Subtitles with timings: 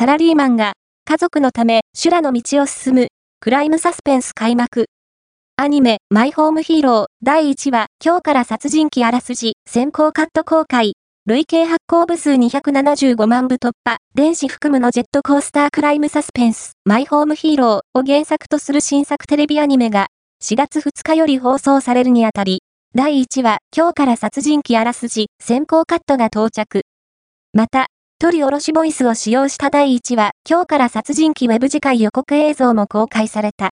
[0.00, 0.72] サラリーマンが
[1.04, 3.08] 家族のため修羅の道を進む
[3.38, 4.86] クライムサスペンス開幕。
[5.56, 10.94] アニメ、マイホームヒーロー第1話、今日から殺人鬼あらすじ、先行カット公開。
[11.26, 20.06] 累計発行部数275万部突破、電子含むのジェットコースタークライムサスペンス、マイホームヒーローを原作とする新作テレビアニメが、
[20.42, 22.62] 4月2日より放送されるにあたり、
[22.94, 26.84] 第1話、今日から殺人鬼あらすじ、先行カットが到着。
[27.52, 27.88] また、
[28.22, 33.68] 取り下ろしボイスを使用した第1話、今日から殺人鬼ウェブ次回予告映像も公開された。